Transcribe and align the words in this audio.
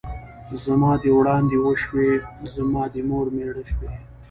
ـ 0.53 0.53
زما 0.65 0.91
دې 1.01 1.09
وړاندې 1.17 1.55
وشوې، 1.65 2.11
زما 2.55 2.83
دې 2.93 3.01
مور 3.09 3.25
مېړه 3.35 3.63
شوې. 3.71 3.91